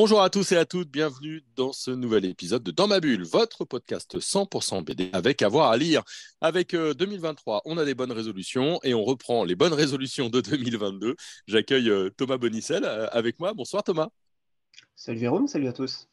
Bonjour 0.00 0.22
à 0.22 0.30
tous 0.30 0.52
et 0.52 0.56
à 0.56 0.64
toutes, 0.64 0.92
bienvenue 0.92 1.42
dans 1.56 1.72
ce 1.72 1.90
nouvel 1.90 2.24
épisode 2.24 2.62
de 2.62 2.70
Dans 2.70 2.86
ma 2.86 3.00
bulle, 3.00 3.24
votre 3.24 3.64
podcast 3.64 4.16
100% 4.16 4.84
BD 4.84 5.10
avec 5.12 5.42
avoir 5.42 5.72
à 5.72 5.76
lire. 5.76 6.04
Avec 6.40 6.70
2023, 6.72 7.56
euh, 7.56 7.60
on 7.64 7.78
a 7.78 7.84
des 7.84 7.96
bonnes 7.96 8.12
résolutions 8.12 8.78
et 8.84 8.94
on 8.94 9.02
reprend 9.02 9.42
les 9.42 9.56
bonnes 9.56 9.72
résolutions 9.72 10.28
de 10.28 10.40
2022. 10.40 11.16
J'accueille 11.48 11.90
euh, 11.90 12.10
Thomas 12.10 12.36
Bonicel 12.36 12.84
euh, 12.84 13.08
avec 13.10 13.40
moi. 13.40 13.54
Bonsoir 13.54 13.82
Thomas. 13.82 14.06
Salut 14.94 15.18
Jérôme, 15.18 15.48
salut 15.48 15.66
à 15.66 15.72
tous. 15.72 16.06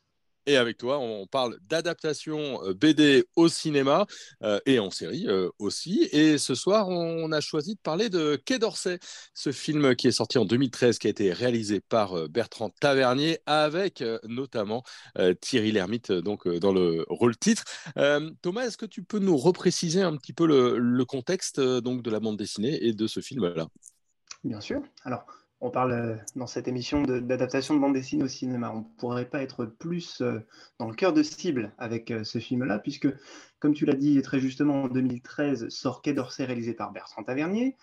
Et 0.47 0.57
avec 0.57 0.77
toi, 0.77 0.99
on 0.99 1.25
parle 1.25 1.57
d'adaptation 1.67 2.63
euh, 2.63 2.73
BD 2.73 3.25
au 3.35 3.47
cinéma 3.47 4.05
euh, 4.43 4.59
et 4.65 4.77
en 4.79 4.91
série 4.91 5.25
euh, 5.27 5.49
aussi. 5.57 6.07
Et 6.11 6.37
ce 6.37 6.53
soir, 6.53 6.87
on 6.89 7.31
a 7.31 7.41
choisi 7.41 7.75
de 7.75 7.79
parler 7.79 8.09
de 8.09 8.35
Quai 8.45 8.59
d'Orsay, 8.59 8.99
ce 9.33 9.51
film 9.51 9.95
qui 9.95 10.07
est 10.07 10.11
sorti 10.11 10.37
en 10.37 10.45
2013, 10.45 10.99
qui 10.99 11.07
a 11.07 11.09
été 11.09 11.33
réalisé 11.33 11.81
par 11.81 12.29
Bertrand 12.29 12.69
Tavernier, 12.79 13.39
avec 13.45 14.03
notamment 14.23 14.83
Thierry 15.41 15.71
Lhermitte 15.71 16.11
donc, 16.11 16.47
dans 16.47 16.71
le 16.71 17.05
rôle 17.09 17.35
titre. 17.37 17.63
Thomas, 18.41 18.65
est-ce 18.65 18.77
que 18.77 18.85
tu 18.85 19.03
peux 19.03 19.19
nous 19.19 19.37
repréciser 19.37 20.01
un 20.01 20.15
petit 20.15 20.33
peu 20.33 20.45
le, 20.45 20.77
le 20.77 21.05
contexte 21.05 21.59
donc, 21.59 22.01
de 22.01 22.11
la 22.11 22.19
bande 22.19 22.37
dessinée 22.37 22.85
et 22.85 22.93
de 22.93 23.07
ce 23.07 23.19
film-là? 23.19 23.67
Bien 24.43 24.61
sûr. 24.61 24.81
Alors, 25.03 25.25
on 25.65 25.71
parle 25.71 25.93
euh, 25.93 26.15
dans 26.35 26.45
cette 26.45 26.67
émission 26.67 27.01
d'adaptation 27.01 27.73
de, 27.73 27.79
bande 27.79 27.93
dessinée 27.93 28.23
au 28.23 28.27
cinéma. 28.27 28.71
On 28.71 28.79
ne 28.79 28.97
pourrait 28.97 29.27
pas 29.27 29.41
être 29.41 29.65
plus 29.65 30.21
euh, 30.21 30.39
dans 30.77 30.87
le 30.87 30.95
cœur 30.95 31.11
de 31.11 31.23
cible 31.23 31.73
avec 31.79 32.11
euh, 32.11 32.23
ce 32.23 32.37
film-là, 32.37 32.77
puisque, 32.77 33.07
comme 33.57 33.73
tu 33.73 33.85
l'as 33.85 33.95
dit 33.95 34.21
très 34.21 34.39
justement, 34.39 34.83
en 34.83 34.87
2013 34.87 35.69
sort 35.69 36.03
Quai 36.03 36.13
d'Orsay 36.13 36.45
réalisé 36.45 36.75
par 36.75 36.91
Bertrand 36.91 37.23
Tavernier. 37.23 37.75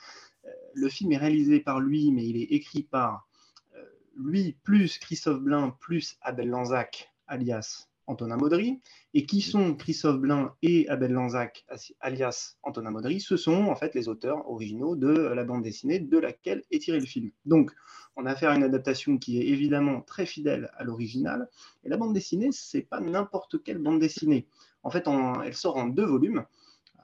Le 0.75 0.88
film 0.88 1.12
est 1.12 1.19
réalisé 1.19 1.60
par 1.60 1.80
lui, 1.80 2.12
mais 2.12 2.25
il 2.25 2.36
est 2.36 2.53
écrit 2.53 2.83
par 2.83 3.28
lui 4.16 4.56
plus 4.64 4.98
Christophe 4.98 5.41
Blain 5.41 5.77
plus 5.80 6.16
Abel 6.22 6.48
Lanzac, 6.48 7.12
alias 7.27 7.88
Antonin 8.06 8.36
Maudry. 8.36 8.81
Et 9.14 9.27
qui 9.27 9.41
sont 9.41 9.75
Christophe 9.75 10.19
Blain 10.19 10.55
et 10.62 10.89
Abel 10.89 11.12
Lanzac, 11.12 11.64
alias 12.00 12.56
Antonin 12.62 12.91
Maudry 12.91 13.20
Ce 13.20 13.36
sont 13.36 13.67
en 13.67 13.77
fait 13.77 13.94
les 13.94 14.09
auteurs 14.09 14.48
originaux 14.48 14.97
de 14.97 15.11
la 15.11 15.44
bande 15.44 15.62
dessinée 15.62 15.98
de 15.98 16.19
laquelle 16.19 16.62
est 16.70 16.81
tiré 16.81 16.98
le 16.98 17.06
film. 17.06 17.31
Donc, 17.44 17.72
on 18.17 18.27
a 18.27 18.31
affaire 18.33 18.50
à 18.50 18.56
une 18.56 18.64
adaptation 18.64 19.19
qui 19.19 19.39
est 19.41 19.47
évidemment 19.47 20.00
très 20.03 20.27
fidèle 20.27 20.70
à 20.77 20.84
l'original. 20.84 21.48
Et 21.84 21.89
la 21.89 21.97
bande 21.97 22.14
dessinée, 22.14 22.50
c'est 22.53 22.83
pas 22.83 23.00
n'importe 23.00 23.62
quelle 23.62 23.78
bande 23.78 24.00
dessinée. 24.00 24.47
En 24.83 24.91
fait, 24.91 25.09
elle 25.44 25.55
sort 25.55 25.77
en 25.77 25.87
deux 25.87 26.05
volumes. 26.05 26.44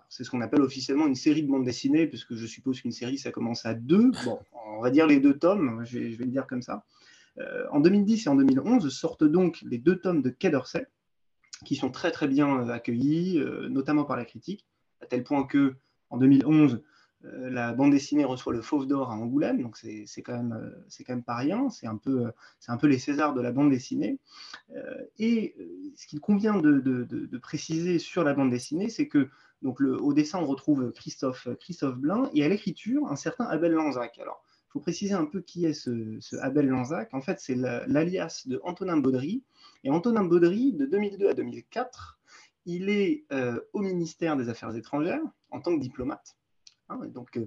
C'est 0.09 0.25
ce 0.25 0.31
qu'on 0.31 0.41
appelle 0.41 0.63
officiellement 0.63 1.07
une 1.07 1.15
série 1.15 1.43
de 1.43 1.49
bande 1.49 1.65
dessinée, 1.65 2.07
puisque 2.07 2.35
je 2.35 2.47
suppose 2.47 2.81
qu'une 2.81 2.93
série, 2.93 3.19
ça 3.19 3.31
commence 3.31 3.67
à 3.67 3.75
deux. 3.75 4.11
Bon, 4.25 4.39
on 4.55 4.81
va 4.81 4.91
dire 4.91 5.07
les 5.07 5.21
deux 5.21 5.39
tomes, 5.39 5.85
je 5.85 5.99
vais, 5.99 6.17
le 6.17 6.27
dire 6.27 6.47
comme 6.47 6.63
ça. 6.63 6.85
Euh, 7.41 7.67
en 7.71 7.81
2010 7.81 8.27
et 8.27 8.29
en 8.29 8.35
2011 8.35 8.89
sortent 8.89 9.25
donc 9.25 9.61
les 9.63 9.79
deux 9.79 10.01
tomes 10.01 10.23
de 10.23 10.31
Quai 10.31 10.51
d'Orsay, 10.51 10.87
qui 11.65 11.77
sont 11.77 11.91
très 11.91 12.11
très 12.11 12.29
bien 12.29 12.61
euh, 12.61 12.73
accueillis, 12.73 13.39
euh, 13.39 13.69
notamment 13.69 14.05
par 14.05 14.17
la 14.17 14.25
critique, 14.25 14.67
à 15.01 15.07
tel 15.07 15.25
point 15.25 15.45
que 15.45 15.75
en 16.11 16.19
2011, 16.19 16.83
euh, 17.25 17.51
la 17.51 17.73
bande 17.73 17.91
dessinée 17.91 18.25
reçoit 18.25 18.53
le 18.53 18.63
Fauve 18.63 18.87
d'Or 18.87 19.11
à 19.11 19.15
Angoulême, 19.15 19.61
donc 19.63 19.77
c'est 19.77 20.23
quand, 20.23 20.37
même, 20.37 20.73
quand 21.07 21.13
même 21.13 21.25
pas 21.25 21.35
rien, 21.35 21.69
c'est 21.69 21.87
un, 21.87 21.97
peu, 21.97 22.33
les 22.85 22.99
Césars 22.99 23.35
de 23.35 23.41
la 23.41 23.53
bande 23.53 23.71
dessinée. 23.71 24.19
et 25.19 25.57
ce 25.97 26.07
qu'il 26.07 26.21
convient 26.21 26.59
de, 26.59 26.79
de, 26.81 27.39
préciser 27.39 27.99
sur 27.99 28.23
la 28.23 28.35
bande 28.35 28.51
dessinée, 28.51 28.89
c'est 28.89 29.09
que 29.09 29.29
donc 29.63 29.81
au 29.81 30.13
dessin, 30.15 30.39
on 30.39 30.47
retrouve 30.47 30.93
Christophe, 30.93 31.49
Christophe 31.59 31.97
Blain, 31.97 32.31
et 32.35 32.45
à 32.45 32.49
l'écriture, 32.49 33.09
un 33.09 33.17
certain 33.17 33.47
Abel 33.47 33.73
Lanzac. 33.73 34.21
Il 34.69 34.73
faut 34.73 34.81
préciser 34.81 35.15
un 35.15 35.25
peu 35.25 35.41
qui 35.41 35.65
est 35.65 35.73
ce, 35.73 36.37
Abel 36.41 36.69
Lanzac. 36.69 37.15
En 37.15 37.23
fait, 37.23 37.41
c'est 37.41 37.55
l'alias 37.55 38.45
de 38.47 38.61
Antonin 38.65 38.99
Baudry, 38.99 39.43
et 39.85 39.91
Antonin 39.91 40.25
Baudry, 40.25 40.75
de 40.75 40.85
2002 40.85 41.29
à 41.29 41.35
2004, 41.35 42.19
il 42.67 42.91
est 42.91 43.25
euh, 43.33 43.61
au 43.73 43.81
ministère 43.81 44.37
des 44.37 44.51
Affaires 44.51 44.77
étrangères 44.77 45.23
en 45.51 45.61
tant 45.61 45.75
que 45.75 45.81
diplomate. 45.81 46.37
Hein, 46.91 47.01
donc, 47.07 47.37
euh, 47.37 47.47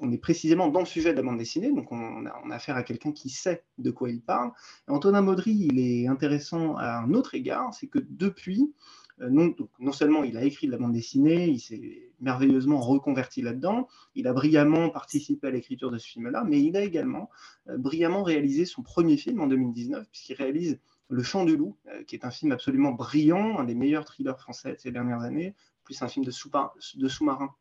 on 0.00 0.12
est 0.12 0.18
précisément 0.18 0.68
dans 0.68 0.80
le 0.80 0.86
sujet 0.86 1.12
de 1.12 1.16
la 1.16 1.22
bande 1.22 1.38
dessinée, 1.38 1.72
donc 1.72 1.90
on 1.92 2.26
a, 2.26 2.54
affaire 2.54 2.76
à 2.76 2.82
quelqu'un 2.82 3.12
qui 3.12 3.30
sait 3.30 3.64
de 3.78 3.90
quoi 3.90 4.10
il 4.10 4.22
parle. 4.22 4.50
Antonin 4.88 5.22
Baudry, 5.22 5.52
il 5.52 5.78
est 5.78 6.06
intéressant 6.06 6.76
à 6.76 6.98
un 6.98 7.12
autre 7.12 7.34
égard, 7.34 7.74
c'est 7.74 7.88
que 7.88 7.98
depuis, 7.98 8.72
euh, 9.20 9.28
non, 9.28 9.54
non, 9.78 9.92
seulement 9.92 10.24
il 10.24 10.36
a 10.36 10.44
écrit 10.44 10.66
de 10.66 10.72
la 10.72 10.78
bande 10.78 10.92
dessinée, 10.92 11.48
il 11.48 11.60
s'est 11.60 12.05
merveilleusement 12.20 12.80
reconverti 12.80 13.42
là-dedans, 13.42 13.88
il 14.14 14.26
a 14.26 14.32
brillamment 14.32 14.90
participé 14.90 15.48
à 15.48 15.50
l'écriture 15.50 15.90
de 15.90 15.98
ce 15.98 16.06
film-là, 16.08 16.44
mais 16.44 16.62
il 16.62 16.76
a 16.76 16.82
également 16.82 17.30
brillamment 17.66 18.22
réalisé 18.22 18.64
son 18.64 18.82
premier 18.82 19.16
film 19.16 19.40
en 19.40 19.46
2019, 19.46 20.08
puisqu'il 20.10 20.34
réalise 20.34 20.80
le 21.08 21.22
Chant 21.22 21.44
du 21.44 21.56
Loup, 21.56 21.76
euh, 21.88 22.02
qui 22.04 22.16
est 22.16 22.24
un 22.24 22.30
film 22.30 22.52
absolument 22.52 22.92
brillant, 22.92 23.58
un 23.58 23.64
des 23.64 23.74
meilleurs 23.74 24.04
thrillers 24.04 24.38
français 24.38 24.74
de 24.74 24.78
ces 24.78 24.90
dernières 24.90 25.22
années, 25.22 25.54
plus 25.84 26.02
un 26.02 26.08
film 26.08 26.24
de 26.24 26.30
sous-marin. 26.30 27.54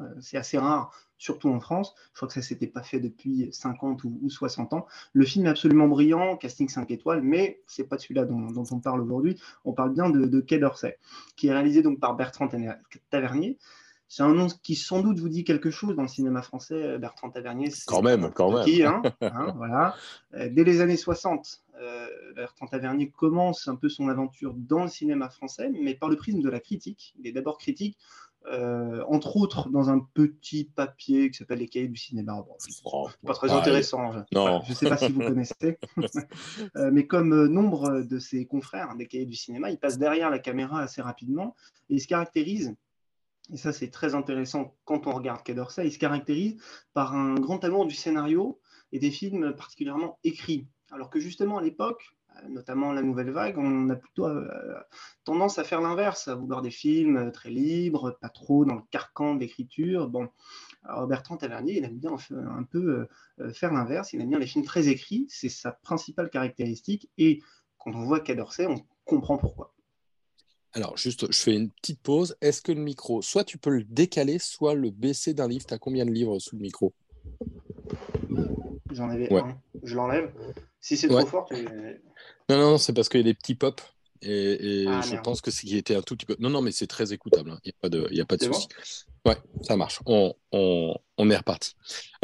Euh, 0.00 0.04
c'est 0.20 0.36
assez 0.36 0.58
rare, 0.58 0.92
surtout 1.16 1.48
en 1.48 1.60
France. 1.60 1.94
Je 2.12 2.18
crois 2.18 2.28
que 2.28 2.34
ça 2.34 2.40
ne 2.40 2.44
s'était 2.44 2.66
pas 2.66 2.82
fait 2.82 3.00
depuis 3.00 3.48
50 3.52 4.04
ou, 4.04 4.28
60 4.28 4.72
ans. 4.72 4.86
Le 5.12 5.24
film 5.24 5.46
est 5.46 5.50
absolument 5.50 5.88
brillant, 5.88 6.36
casting 6.36 6.68
5 6.68 6.90
étoiles, 6.90 7.22
mais 7.22 7.60
c'est 7.66 7.84
pas 7.84 7.98
celui-là 7.98 8.24
dont, 8.24 8.46
on 8.70 8.80
parle 8.80 9.00
aujourd'hui. 9.00 9.40
On 9.64 9.72
parle 9.72 9.92
bien 9.92 10.10
de, 10.10 10.26
de 10.26 10.40
Quai 10.40 10.58
d'Orsay, 10.58 10.98
qui 11.36 11.48
est 11.48 11.52
réalisé 11.52 11.82
donc 11.82 12.00
par 12.00 12.14
Bertrand 12.16 12.48
Tavernier. 13.10 13.58
C'est 14.10 14.22
un 14.22 14.32
nom 14.32 14.46
qui 14.62 14.74
sans 14.74 15.02
doute 15.02 15.18
vous 15.18 15.28
dit 15.28 15.44
quelque 15.44 15.70
chose 15.70 15.94
dans 15.94 16.02
le 16.02 16.08
cinéma 16.08 16.40
français, 16.40 16.82
euh, 16.82 16.98
Bertrand 16.98 17.28
Tavernier. 17.28 17.70
Quand 17.86 18.00
même, 18.00 18.30
quand 18.30 18.50
même. 18.50 18.86
Hein, 18.86 19.02
hein, 19.20 19.52
voilà. 19.56 19.94
Euh, 20.32 20.48
dès 20.50 20.64
les 20.64 20.80
années 20.80 20.96
60, 20.96 21.60
euh, 21.78 22.06
Bertrand 22.34 22.66
Tavernier 22.66 23.10
commence 23.10 23.68
un 23.68 23.76
peu 23.76 23.90
son 23.90 24.08
aventure 24.08 24.54
dans 24.54 24.84
le 24.84 24.88
cinéma 24.88 25.28
français, 25.28 25.70
mais 25.70 25.94
par 25.94 26.08
le 26.08 26.16
prisme 26.16 26.40
de 26.40 26.48
la 26.48 26.58
critique. 26.58 27.14
Il 27.18 27.26
est 27.26 27.32
d'abord 27.32 27.58
critique, 27.58 27.98
entre 29.08 29.36
autres 29.36 29.68
dans 29.70 29.90
un 29.90 30.00
petit 30.14 30.64
papier 30.64 31.30
qui 31.30 31.38
s'appelle 31.38 31.58
Les 31.58 31.68
Cahiers 31.68 31.88
du 31.88 31.96
cinéma. 31.96 32.44
Bon, 32.84 33.08
pas 33.26 33.34
très 33.34 33.50
intéressant. 33.50 34.12
Je 34.32 34.70
ne 34.70 34.74
sais 34.74 34.88
pas 34.88 34.96
si 34.96 35.12
vous 35.12 35.20
connaissez. 35.20 35.78
mais 36.92 37.06
comme 37.06 37.46
nombre 37.46 38.02
de 38.02 38.18
ses 38.18 38.46
confrères 38.46 38.96
des 38.96 39.06
Cahiers 39.06 39.26
du 39.26 39.36
cinéma, 39.36 39.70
il 39.70 39.78
passe 39.78 39.98
derrière 39.98 40.30
la 40.30 40.38
caméra 40.38 40.80
assez 40.80 41.02
rapidement 41.02 41.54
et 41.90 41.94
il 41.94 42.00
se 42.00 42.08
caractérise 42.08 42.74
et 43.52 43.56
ça 43.56 43.72
c'est 43.72 43.90
très 43.90 44.14
intéressant 44.14 44.76
quand 44.84 45.06
on 45.06 45.12
regarde 45.12 45.42
Quai 45.42 45.54
d'Orsay, 45.54 45.86
il 45.86 45.92
se 45.92 45.98
caractérise 45.98 46.60
par 46.92 47.14
un 47.14 47.34
grand 47.34 47.64
amour 47.64 47.86
du 47.86 47.94
scénario 47.94 48.60
et 48.92 48.98
des 48.98 49.10
films 49.10 49.54
particulièrement 49.54 50.18
écrits. 50.24 50.66
Alors 50.90 51.10
que 51.10 51.20
justement 51.20 51.58
à 51.58 51.62
l'époque, 51.62 52.02
euh, 52.02 52.17
notamment 52.48 52.92
la 52.92 53.02
nouvelle 53.02 53.30
vague, 53.30 53.58
on 53.58 53.88
a 53.88 53.96
plutôt 53.96 54.26
euh, 54.26 54.48
tendance 55.24 55.58
à 55.58 55.64
faire 55.64 55.80
l'inverse, 55.80 56.28
à 56.28 56.34
vouloir 56.34 56.62
des 56.62 56.70
films 56.70 57.32
très 57.32 57.50
libres, 57.50 58.16
pas 58.20 58.28
trop 58.28 58.64
dans 58.64 58.74
le 58.74 58.82
carcan 58.90 59.34
de 59.34 59.40
l'écriture. 59.40 60.08
Bon, 60.08 60.28
Bertrand 61.08 61.36
Tavernier, 61.36 61.78
il 61.78 61.84
aime 61.84 61.98
bien 61.98 62.12
un 62.32 62.62
peu 62.62 63.06
euh, 63.40 63.52
faire 63.52 63.72
l'inverse, 63.72 64.12
il 64.12 64.20
aime 64.20 64.30
bien 64.30 64.38
les 64.38 64.46
films 64.46 64.64
très 64.64 64.88
écrits, 64.88 65.26
c'est 65.28 65.48
sa 65.48 65.72
principale 65.72 66.30
caractéristique, 66.30 67.10
et 67.18 67.42
quand 67.78 67.92
on 67.94 68.04
voit 68.04 68.20
Quai 68.20 68.34
d'Orsay, 68.34 68.66
on 68.66 68.84
comprend 69.04 69.38
pourquoi. 69.38 69.74
Alors, 70.72 70.96
juste, 70.96 71.32
je 71.32 71.38
fais 71.38 71.54
une 71.54 71.70
petite 71.70 72.00
pause. 72.02 72.36
Est-ce 72.40 72.60
que 72.60 72.72
le 72.72 72.80
micro, 72.80 73.22
soit 73.22 73.44
tu 73.44 73.56
peux 73.56 73.70
le 73.70 73.84
décaler, 73.84 74.38
soit 74.38 74.74
le 74.74 74.90
baisser 74.90 75.32
d'un 75.32 75.48
livre 75.48 75.64
Tu 75.66 75.72
as 75.72 75.78
combien 75.78 76.04
de 76.04 76.10
livres 76.10 76.38
sous 76.38 76.56
le 76.56 76.62
micro? 76.62 76.92
J'en 78.92 79.10
avais 79.10 79.32
un. 79.32 79.58
Je 79.82 79.94
l'enlève. 79.94 80.32
Si 80.80 80.96
c'est 80.96 81.08
trop 81.08 81.26
fort, 81.26 81.46
tu... 81.46 81.64
Non, 82.48 82.58
non, 82.58 82.78
c'est 82.78 82.92
parce 82.92 83.08
qu'il 83.08 83.20
y 83.20 83.24
a 83.24 83.24
des 83.24 83.34
petits 83.34 83.54
pops. 83.54 83.82
Et, 84.22 84.86
ah, 84.88 85.00
je 85.02 85.16
pense 85.16 85.40
que 85.40 85.50
c'est 85.50 85.66
qui 85.66 85.76
était 85.76 85.94
un 85.94 86.02
tout 86.02 86.16
petit 86.16 86.26
peu. 86.26 86.36
Non, 86.40 86.50
non, 86.50 86.62
mais 86.62 86.72
c'est 86.72 86.86
très 86.86 87.12
écoutable. 87.12 87.50
Hein. 87.50 87.58
Il 87.64 87.68
n'y 87.68 87.72
a 87.72 87.78
pas 87.80 87.88
de, 87.88 88.08
y 88.12 88.20
a 88.20 88.24
pas 88.24 88.36
de 88.36 88.44
souci. 88.44 88.68
Ouais, 89.28 89.36
ça 89.62 89.76
marche. 89.76 90.00
On, 90.06 90.34
est 91.30 91.36
reparti. 91.36 91.74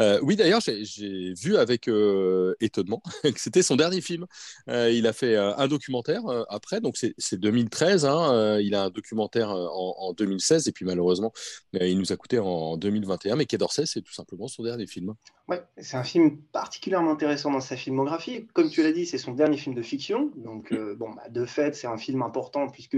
Euh, 0.01 0.19
oui, 0.23 0.35
d'ailleurs, 0.35 0.61
j'ai 0.61 1.33
vu 1.33 1.57
avec 1.57 1.87
euh, 1.87 2.55
étonnement 2.61 3.01
que 3.23 3.39
c'était 3.39 3.61
son 3.61 3.75
dernier 3.75 4.01
film. 4.01 4.25
Euh, 4.69 4.89
il 4.89 5.05
a 5.05 5.13
fait 5.13 5.35
un 5.35 5.67
documentaire 5.67 6.23
après, 6.49 6.81
donc 6.81 6.97
c'est 6.97 7.37
2013. 7.37 8.05
Hein, 8.05 8.59
il 8.59 8.73
a 8.73 8.83
un 8.83 8.89
documentaire 8.89 9.49
en, 9.51 10.13
2016 10.13 10.67
et 10.67 10.71
puis 10.71 10.85
malheureusement, 10.85 11.33
il 11.73 11.97
nous 11.97 12.11
a 12.13 12.15
coûté 12.15 12.39
en 12.39 12.77
2021. 12.77 13.35
Mais 13.35 13.45
Quai 13.45 13.57
d'Orsay, 13.57 13.85
c'est 13.85 14.01
tout 14.01 14.13
simplement 14.13 14.47
son 14.47 14.63
dernier 14.63 14.87
film. 14.87 15.13
Ouais, 15.47 15.61
c'est 15.77 15.97
un 15.97 16.03
film 16.03 16.41
particulièrement 16.53 17.11
intéressant 17.11 17.51
dans 17.51 17.61
sa 17.61 17.75
filmographie. 17.75 18.47
Comme 18.53 18.69
tu 18.69 18.81
l'as 18.81 18.93
dit, 18.93 19.05
c'est 19.05 19.17
son 19.17 19.33
dernier 19.33 19.57
film 19.57 19.75
de 19.75 19.81
fiction. 19.81 20.31
Donc, 20.37 20.73
bon, 20.97 21.11
bah, 21.11 21.29
de 21.29 21.45
fait, 21.45 21.75
c'est 21.75 21.87
un 21.87 21.97
film 21.97 22.21
important 22.21 22.69
puisque 22.69 22.97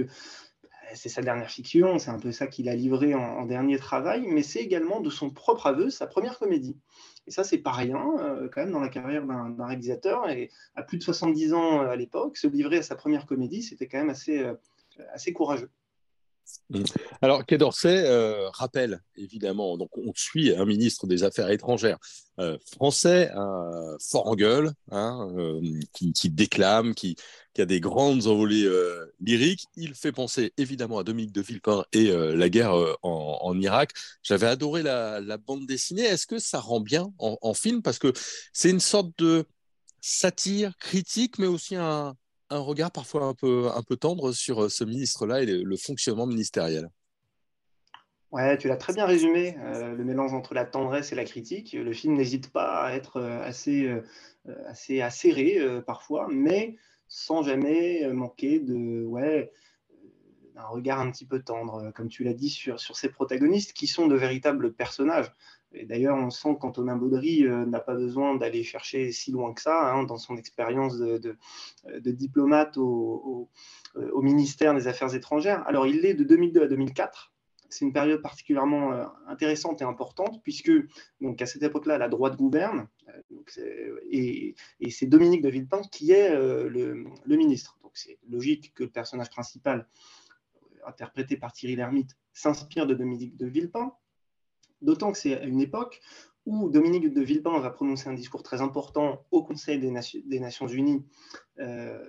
c'est 0.94 1.10
sa 1.10 1.22
dernière 1.22 1.50
fiction, 1.50 2.00
c'est 2.00 2.12
un 2.12 2.20
peu 2.20 2.32
ça 2.32 2.48
qu'il 2.48 2.70
a 2.70 2.76
livré 2.76 3.14
en, 3.14 3.46
dernier 3.46 3.78
travail, 3.78 4.26
mais 4.28 4.44
c'est 4.44 4.60
également 4.60 5.00
de 5.00 5.10
son 5.10 5.30
propre 5.30 5.68
aveu 5.68 5.90
sa 5.90 6.08
première 6.08 6.40
comédie. 6.40 6.78
Et 7.28 7.32
ça, 7.32 7.44
c'est 7.44 7.58
pas 7.58 7.72
rien 7.72 8.04
quand 8.54 8.62
même 8.62 8.72
dans 8.72 8.80
la 8.80 8.90
carrière 8.90 9.26
d'un 9.26 9.66
réalisateur. 9.66 10.30
Et 10.30 10.50
à 10.76 10.84
plus 10.84 10.98
de 10.98 11.04
70 11.04 11.54
ans 11.54 11.82
à 11.82 11.96
l'époque, 11.96 12.38
se 12.38 12.48
livrer 12.48 12.78
à 12.78 12.84
sa 12.84 12.96
première 12.96 13.26
comédie, 13.26 13.64
c'était 13.64 13.88
quand 13.88 13.98
même 13.98 14.10
assez, 14.10 14.46
assez 15.14 15.34
courageux. 15.34 15.70
Mm. 16.70 16.84
Alors, 17.22 17.46
Quai 17.46 17.58
d'Orsay 17.58 18.04
euh, 18.06 18.50
rappelle 18.50 19.02
évidemment, 19.16 19.78
donc 19.78 19.90
on 19.98 20.12
suit 20.16 20.56
un 20.56 20.66
ministre 20.66 21.08
des 21.08 21.24
Affaires 21.24 21.50
étrangères 21.50 21.98
euh, 22.40 22.58
français, 22.74 23.32
fort 24.00 24.28
en 24.28 24.36
gueule, 24.36 24.72
hein, 24.92 25.30
euh, 25.38 25.62
qui, 25.94 26.30
déclame, 26.30 26.94
qui, 26.94 27.16
a 27.58 27.66
des 27.66 27.80
grandes 27.80 28.28
envolées 28.28 28.70
lyriques. 29.20 29.66
Il 29.76 29.96
fait 29.96 30.12
penser 30.12 30.54
évidemment 30.58 31.00
à 31.00 31.04
Dominique 31.04 31.32
de 31.32 31.42
Villepin 31.42 31.86
et 31.92 32.12
la 32.12 32.50
guerre 32.50 32.76
en, 33.02 33.60
Irak. 33.60 33.94
J'avais 34.22 34.46
adoré 34.46 34.84
la, 34.84 35.38
bande 35.38 35.66
dessinée. 35.66 36.04
Est-ce 36.04 36.28
que 36.28 36.38
ça 36.38 36.60
rend 36.60 36.82
bien 36.82 37.12
en 37.18 37.54
film? 37.56 37.82
Parce 37.82 37.98
que 37.98 38.14
c'est 38.54 38.70
une 38.70 38.80
sorte 38.80 39.10
de 39.18 39.44
satire 40.02 40.78
critique, 40.78 41.40
mais 41.40 41.48
aussi 41.48 41.76
un, 41.76 42.16
un 42.50 42.60
regard 42.60 42.92
parfois 42.92 43.24
un 43.24 43.34
peu, 43.34 43.68
un 43.68 43.82
tendre 43.96 44.32
sur 44.32 44.64
euh, 44.64 44.70
ce 44.70 44.84
ministre-là 44.84 45.42
et 45.42 45.46
le, 45.46 45.78
fonctionnement 45.78 46.26
ministériel? 46.26 46.90
Ouais, 48.32 48.58
tu 48.58 48.68
l'as 48.68 48.78
très 48.78 48.94
bien 48.94 49.06
résumé, 49.06 49.58
euh, 49.60 49.96
le 49.96 50.04
mélange 50.04 50.34
entre 50.34 50.54
la 50.54 50.66
tendresse 50.66 51.12
et 51.12 51.16
la 51.16 51.24
critique. 51.24 51.74
Le 51.74 51.94
film 51.94 52.16
n'hésite 52.16 52.52
pas 52.52 52.84
à 52.84 52.94
être 52.94 53.18
euh, 53.18 53.42
assez, 53.42 53.90
assez 54.68 55.02
acéré 55.02 55.60
parfois, 55.86 56.28
mais 56.30 56.78
sans 57.08 57.42
jamais 57.42 58.12
manquer 58.12 58.60
de, 58.60 59.04
ouais, 59.06 59.50
d'un 60.56 60.66
regard 60.66 61.00
un 61.00 61.10
petit 61.10 61.26
peu 61.26 61.42
tendre, 61.42 61.92
comme 61.96 62.10
tu 62.10 62.26
l'as 62.26 62.34
dit, 62.34 62.50
sur, 62.50 62.80
sur 62.82 62.98
ces 62.98 63.10
protagonistes 63.10 63.72
qui 63.72 63.88
sont 63.88 64.08
de 64.08 64.16
véritables 64.16 64.74
personnages. 64.74 65.32
D'ailleurs, 65.74 66.16
on 66.18 66.30
sent 66.30 66.58
qu'Antonin 66.60 66.96
Baudry 66.96 67.46
euh, 67.46 67.66
n'a 67.66 67.80
pas 67.80 67.96
besoin 67.96 68.36
d'aller 68.36 68.64
chercher 68.64 69.12
si 69.12 69.32
loin 69.32 69.54
que 69.54 69.62
ça 69.62 69.94
hein, 69.94 70.04
dans 70.04 70.18
son 70.18 70.38
expérience 70.38 70.98
de, 70.98 71.38
diplomate 72.06 72.78
au, 72.78 73.50
ministère 74.22 74.74
des 74.74 74.88
Affaires 74.88 75.14
étrangères. 75.14 75.68
Alors, 75.68 75.86
il 75.86 76.02
l'est 76.02 76.14
de 76.14 76.24
2002 76.24 76.64
à 76.64 76.68
2004. 76.68 77.34
C'est 77.70 77.84
une 77.84 77.92
période 77.92 78.22
particulièrement 78.22 78.94
euh, 78.94 79.06
intéressante 79.28 79.82
et 79.82 79.84
importante 79.84 80.42
puisque, 80.42 80.72
donc, 81.20 81.42
à 81.42 81.46
cette 81.46 81.64
époque-là, 81.64 81.98
la 81.98 82.08
droite 82.08 82.38
gouverne 82.38 82.88
euh, 83.58 84.00
et, 84.10 84.56
c'est 84.90 85.08
Dominique 85.08 85.42
de 85.42 85.50
Villepin 85.50 85.82
qui 85.92 86.12
est 86.12 86.34
le, 86.34 86.70
le, 86.70 87.36
ministre. 87.36 87.78
Donc, 87.84 87.92
c'est 87.96 88.20
logique 88.30 88.74
que 88.74 88.84
le 88.84 88.90
personnage 88.90 89.30
principal, 89.30 89.86
interprété 90.86 91.36
par 91.36 91.52
Thierry 91.52 91.76
Lhermitte, 91.76 92.16
s'inspire 92.32 92.88
de 92.88 92.94
Dominique 92.94 93.36
de 93.36 93.48
Villepin. 93.48 93.92
D'autant 94.82 95.12
que 95.12 95.18
c'est 95.18 95.40
à 95.40 95.44
une 95.44 95.60
époque 95.60 96.02
où 96.48 96.70
Dominique 96.70 97.14
de 97.14 97.22
Villepin 97.22 97.60
va 97.60 97.70
prononcer 97.70 98.08
un 98.08 98.14
discours 98.14 98.42
très 98.42 98.62
important 98.62 99.26
au 99.32 99.44
Conseil 99.44 99.80
des, 99.80 100.40
Nations 100.40 100.68
Unies, 100.68 101.06
euh, 101.60 102.02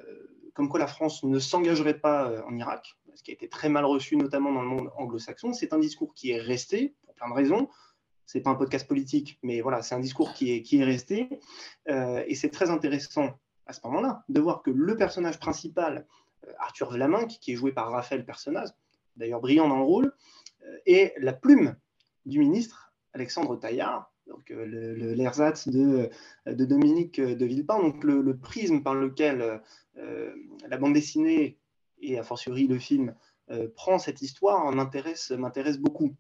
comme 0.55 0.69
quoi 0.69 0.79
la 0.79 0.87
France 0.87 1.25
ne 1.25 1.41
s'engagerait 1.41 1.99
pas 1.99 2.31
euh, 2.31 2.41
en 2.47 2.57
Irak, 2.57 2.97
ce 3.15 3.25
qui 3.25 3.33
a 3.33 3.35
été 3.35 3.49
très 3.49 3.69
mal 3.69 3.85
reçu, 3.85 4.17
notamment 4.17 4.53
dans 4.53 4.63
le 4.63 4.69
monde 4.69 4.93
anglo-saxon. 4.97 5.53
C'est 5.53 5.73
un 5.73 5.81
discours 5.81 6.15
qui 6.15 6.31
est 6.31 6.41
resté, 6.41 6.95
pour 7.05 7.15
plein 7.15 7.29
de 7.29 7.35
raisons. 7.35 7.69
Ce 8.27 8.39
n'est 8.39 8.43
pas 8.43 8.51
un 8.51 8.55
podcast 8.55 8.87
politique, 8.87 9.41
mais 9.43 9.61
voilà, 9.61 9.83
c'est 9.83 9.97
un 9.97 10.01
discours 10.01 10.33
qui 10.35 10.53
est, 10.53 10.63
qui 10.63 10.79
est 10.79 10.85
resté. 10.85 11.41
Euh, 11.89 12.23
et 12.29 12.37
c'est 12.37 12.51
très 12.51 12.71
intéressant 12.71 13.41
à 13.67 13.73
ce 13.73 13.81
moment-là 13.87 14.23
de 14.29 14.41
voir 14.41 14.63
que 14.63 14.71
le 14.71 14.97
personnage 14.97 15.41
principal, 15.41 16.07
Arthur 16.61 16.93
Vlaminck, 16.93 17.29
qui 17.41 17.53
est 17.53 17.57
joué 17.57 17.73
par 17.73 17.91
Raphaël 17.91 18.25
Personnaz, 18.25 18.73
d'ailleurs 19.17 19.41
brillant 19.41 19.67
dans 19.69 19.79
le 19.79 19.85
rôle, 19.85 20.15
est 20.87 21.15
la 21.19 21.33
plume 21.33 21.75
du 22.29 22.39
ministre 22.39 22.93
Alexandre 23.15 23.59
Taillard, 23.59 24.13
donc 24.27 24.51
euh, 24.51 25.15
l'ersatz 25.15 25.69
de, 25.69 26.11
de, 26.47 26.65
Dominique 26.65 27.21
de 27.21 27.45
Villepin, 27.45 27.81
donc 27.81 28.05
le, 28.05 28.37
prisme 28.37 28.83
par 28.83 28.95
lequel 28.95 29.63
euh, 29.97 30.35
la 30.69 30.77
bande 30.77 30.93
dessinée 30.93 31.59
et 32.01 32.19
a 32.19 32.23
fortiori 32.23 32.67
le 32.67 32.79
film 32.79 33.15
euh, 33.51 33.69
prend 33.75 33.99
cette 33.99 34.23
histoire 34.23 34.71
m'intéresse 34.73 35.79
beaucoup. 35.79 36.15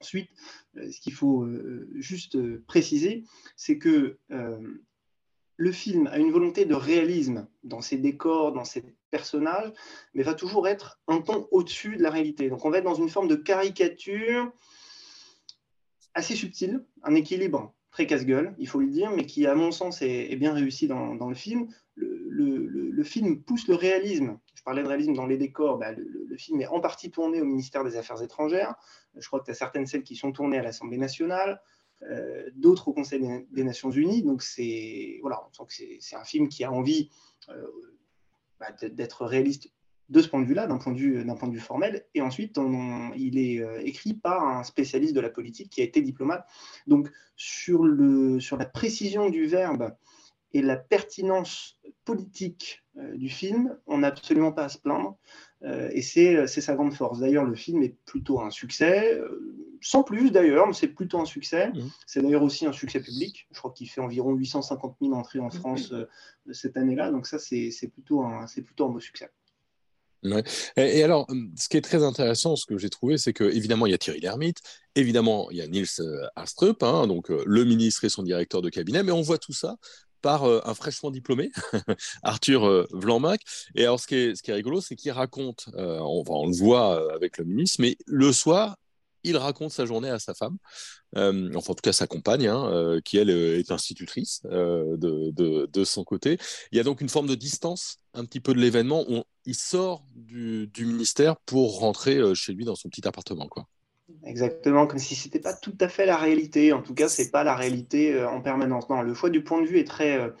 Ensuite, 0.00 0.30
ce 0.74 1.00
qu'il 1.00 1.12
faut 1.12 1.46
juste 1.94 2.36
préciser, 2.66 3.22
c'est 3.54 3.78
que 3.78 4.18
le 4.28 5.70
film 5.70 6.08
a 6.08 6.18
une 6.18 6.32
volonté 6.32 6.64
de 6.64 6.74
réalisme 6.74 7.46
dans 7.62 7.80
ses 7.80 7.98
décors, 7.98 8.52
dans 8.52 8.64
ses 8.64 8.82
personnages, 9.10 9.72
mais 10.12 10.24
va 10.24 10.34
toujours 10.34 10.66
être 10.66 11.00
un 11.06 11.20
ton 11.20 11.46
au-dessus 11.52 11.96
de 11.96 12.02
la 12.02 12.10
réalité. 12.10 12.48
Donc 12.48 12.64
on 12.64 12.70
va 12.70 12.78
être 12.78 12.84
dans 12.84 12.96
une 12.96 13.10
forme 13.10 13.28
de 13.28 13.36
caricature 13.36 14.52
assez 16.14 16.34
subtil, 16.34 16.84
un 17.02 17.14
équilibre 17.14 17.74
très 17.90 18.06
casse-gueule, 18.06 18.54
il 18.58 18.66
faut 18.66 18.80
le 18.80 18.88
dire, 18.88 19.10
mais 19.10 19.26
qui, 19.26 19.46
à 19.46 19.54
mon 19.54 19.70
sens, 19.70 20.00
est, 20.02 20.34
bien 20.36 20.54
réussi 20.54 20.88
dans, 20.88 21.28
le 21.28 21.34
film. 21.34 21.68
Le, 21.94 23.02
film 23.04 23.42
pousse 23.42 23.66
le 23.68 23.74
réalisme. 23.74 24.38
Je 24.54 24.62
parlais 24.62 24.82
de 24.82 24.88
réalisme 24.88 25.14
dans 25.14 25.26
les 25.26 25.36
décors. 25.36 25.78
Bah, 25.78 25.92
le, 25.92 26.36
film 26.36 26.60
est 26.60 26.66
en 26.66 26.80
partie 26.80 27.10
tourné 27.10 27.40
au 27.40 27.44
ministère 27.44 27.84
des 27.84 27.96
Affaires 27.96 28.22
étrangères. 28.22 28.74
Je 29.16 29.26
crois 29.26 29.40
que 29.40 29.44
tu 29.44 29.50
as 29.50 29.54
certaines 29.54 29.86
scènes 29.86 30.02
qui 30.02 30.16
sont 30.16 30.32
tournées 30.32 30.58
à 30.58 30.62
l'Assemblée 30.62 30.96
nationale, 30.96 31.60
euh, 32.02 32.48
d'autres 32.54 32.88
au 32.88 32.92
Conseil 32.94 33.20
des, 33.50 33.64
Nations 33.64 33.90
Unies. 33.90 34.22
Donc, 34.22 34.42
c'est 34.42 35.18
voilà, 35.20 35.42
on 35.46 35.52
sent 35.52 35.62
que 35.68 35.96
c'est 36.00 36.16
un 36.16 36.24
film 36.24 36.48
qui 36.48 36.64
a 36.64 36.72
envie 36.72 37.10
euh, 37.50 37.66
bah, 38.58 38.72
d'être 38.88 39.26
réaliste 39.26 39.68
de 40.12 40.20
ce 40.20 40.28
point 40.28 40.40
de 40.40 40.46
vue-là, 40.46 40.66
d'un 40.66 40.76
point, 40.76 40.92
de 40.92 40.98
vue, 40.98 41.24
point 41.24 41.48
de 41.48 41.54
vue 41.54 41.60
formel. 41.60 42.04
Et 42.14 42.20
ensuite, 42.20 42.60
il 43.16 43.38
est 43.38 43.60
euh, 43.60 43.80
écrit 43.82 44.12
par 44.12 44.46
un 44.46 44.62
spécialiste 44.62 45.14
de 45.14 45.20
la 45.20 45.30
politique 45.30 45.70
qui 45.70 45.80
a 45.80 45.84
été 45.84 46.02
diplomate. 46.02 46.46
Donc, 46.86 47.10
sur, 47.34 47.82
le, 47.84 48.38
sur 48.38 48.58
la 48.58 48.66
précision 48.66 49.30
du 49.30 49.46
verbe 49.46 49.96
et 50.52 50.60
la 50.60 50.76
pertinence 50.76 51.80
politique 52.04 52.84
euh, 52.98 53.16
du 53.16 53.30
film, 53.30 53.74
on 53.86 53.98
n'a 53.98 54.08
absolument 54.08 54.52
pas 54.52 54.64
à 54.64 54.68
se 54.68 54.76
plaindre. 54.76 55.16
Euh, 55.62 55.88
et 55.92 56.02
c'est 56.02 56.46
sa 56.46 56.74
grande 56.74 56.92
force. 56.92 57.20
D'ailleurs, 57.20 57.44
le 57.44 57.54
film 57.54 57.82
est 57.82 57.96
plutôt 58.04 58.42
un 58.42 58.50
succès, 58.50 59.18
sans 59.80 60.02
plus 60.02 60.30
d'ailleurs, 60.30 60.66
mais 60.66 60.74
c'est 60.74 60.88
plutôt 60.88 61.20
un 61.20 61.24
succès. 61.24 61.70
Mmh. 61.70 61.80
C'est 62.06 62.20
d'ailleurs 62.20 62.42
aussi 62.42 62.66
un 62.66 62.72
succès 62.72 63.00
public. 63.00 63.46
Je 63.50 63.58
crois 63.58 63.70
qu'il 63.70 63.88
fait 63.88 64.02
environ 64.02 64.34
850 64.34 64.96
000 65.00 65.14
entrées 65.14 65.38
en 65.38 65.46
mmh. 65.46 65.52
France 65.52 65.94
cette 66.50 66.76
année-là. 66.76 67.10
Donc 67.10 67.26
ça, 67.26 67.38
c'est 67.38 67.88
plutôt, 67.94 68.26
plutôt 68.66 68.86
un 68.86 68.90
beau 68.90 69.00
succès. 69.00 69.30
Et, 70.76 71.02
alors, 71.02 71.26
hum, 71.28 71.52
ce 71.58 71.68
qui 71.68 71.76
est 71.76 71.82
très 71.82 72.02
intéressant, 72.02 72.56
ce 72.56 72.66
que 72.66 72.78
j'ai 72.78 72.90
trouvé, 72.90 73.18
c'est 73.18 73.32
que 73.32 73.44
évidemment 73.44 73.86
il 73.86 73.90
y 73.90 73.94
a 73.94 73.98
Thierry 73.98 74.20
Lhermitte, 74.20 74.58
évidemment 74.94 75.50
il 75.50 75.56
y 75.58 75.62
a 75.62 75.66
Niels 75.66 75.86
euh, 76.00 76.26
Astrup, 76.36 76.82
hein, 76.82 77.06
donc 77.06 77.30
euh, 77.30 77.42
le 77.46 77.64
ministre 77.64 78.04
et 78.04 78.08
son 78.08 78.22
directeur 78.22 78.62
de 78.62 78.70
cabinet, 78.70 79.02
mais 79.02 79.12
on 79.12 79.22
voit 79.22 79.38
tout 79.38 79.52
ça 79.52 79.76
par 80.20 80.44
euh, 80.44 80.60
un 80.64 80.74
fraîchement 80.74 81.10
diplômé, 81.10 81.50
Arthur 82.22 82.64
euh, 82.64 82.86
Et 83.74 83.82
alors, 83.82 83.98
ce 83.98 84.06
qui 84.06 84.14
est, 84.14 84.36
ce 84.36 84.42
qui 84.42 84.52
est 84.52 84.54
rigolo, 84.54 84.80
c'est 84.80 84.94
qu'il 84.94 85.10
raconte, 85.10 85.66
on, 85.74 86.22
on, 86.28 86.46
le 86.46 86.56
voit 86.56 87.12
avec 87.12 87.38
le 87.38 87.44
ministre, 87.44 87.80
mais 87.80 87.96
le 88.06 88.32
soir, 88.32 88.76
il 89.24 89.36
raconte 89.36 89.72
sa 89.72 89.86
journée 89.86 90.10
à 90.10 90.18
sa 90.18 90.34
femme, 90.34 90.56
euh, 91.16 91.50
enfin 91.54 91.72
en 91.72 91.74
tout 91.74 91.82
cas 91.82 91.92
sa 91.92 92.06
compagne, 92.06 92.46
hein, 92.46 92.70
euh, 92.72 93.00
qui 93.00 93.18
elle 93.18 93.30
euh, 93.30 93.58
est 93.58 93.70
institutrice 93.70 94.42
de, 94.44 95.84
son 95.84 96.04
côté. 96.04 96.38
Il 96.70 96.76
y 96.78 96.80
a 96.80 96.84
donc 96.84 97.00
une 97.00 97.08
forme 97.08 97.26
de 97.26 97.34
distance 97.34 97.98
un 98.14 98.24
petit 98.24 98.40
peu 98.40 98.54
de 98.54 98.60
l'événement. 98.60 99.04
Il 99.44 99.54
sort 99.54 100.04
du, 100.14 100.70
ministère 100.78 101.36
pour 101.36 101.80
rentrer 101.80 102.20
chez 102.34 102.52
lui 102.52 102.64
dans 102.64 102.76
son 102.76 102.88
petit 102.88 103.06
appartement. 103.06 103.48
Quoi. 103.48 103.66
Exactement, 104.24 104.86
comme 104.86 104.98
si 104.98 105.14
ce 105.14 105.26
n'était 105.26 105.40
pas 105.40 105.54
tout 105.54 105.76
à 105.80 105.88
fait 105.88 106.06
la 106.06 106.16
réalité. 106.16 106.72
En 106.72 106.82
tout 106.82 106.94
cas, 106.94 107.08
ce 107.08 107.22
n'est 107.22 107.30
pas 107.30 107.42
la 107.42 107.56
réalité 107.56 108.22
en 108.24 108.40
permanence. 108.40 108.88
Non, 108.88 109.02
le 109.02 109.14
choix 109.14 109.30
du 109.30 109.42
point 109.42 109.60
de 109.60 109.66
vue 109.66 109.78
est 109.78 109.88
très, 109.88 110.32